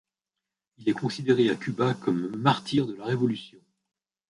Il 0.79 0.89
est 0.89 0.93
considéré 0.93 1.51
à 1.51 1.55
Cuba 1.55 1.93
comme 1.93 2.35
martyr 2.35 2.87
de 2.87 2.95
la 2.95 3.05
révolution. 3.05 3.59